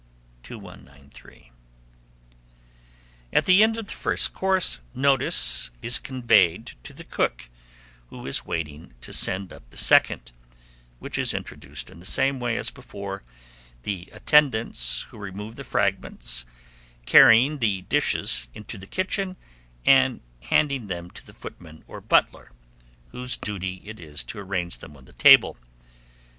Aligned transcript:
2193. 0.41 1.51
At 3.31 3.45
the 3.45 3.61
end 3.61 3.77
of 3.77 3.85
the 3.85 3.91
first 3.91 4.33
course, 4.33 4.79
notice 4.95 5.69
is 5.83 5.99
conveyed 5.99 6.71
to 6.81 6.91
the 6.91 7.03
cook, 7.03 7.49
who 8.07 8.25
is 8.25 8.43
waiting 8.43 8.95
to 9.01 9.13
send 9.13 9.53
up 9.53 9.61
the 9.69 9.77
second, 9.77 10.31
which 10.97 11.19
is 11.19 11.35
introduced 11.35 11.91
in 11.91 11.99
the 11.99 12.07
same 12.07 12.39
way 12.39 12.57
as 12.57 12.71
before; 12.71 13.21
the 13.83 14.09
attendants 14.11 15.03
who 15.11 15.19
remove 15.19 15.55
the 15.55 15.63
fragments, 15.63 16.45
carrying 17.05 17.59
the 17.59 17.83
dishes 17.83 18.47
from 18.51 18.63
the 18.63 18.87
kitchen, 18.87 19.35
and 19.85 20.21
handing 20.39 20.87
them 20.87 21.11
to 21.11 21.23
the 21.23 21.31
footman 21.33 21.83
or 21.85 22.01
butler, 22.01 22.51
whose 23.09 23.37
duty 23.37 23.83
it 23.85 23.99
is 23.99 24.23
to 24.23 24.39
arrange 24.39 24.79
them 24.79 24.97
on 24.97 25.05
the 25.05 25.13
table. 25.13 25.57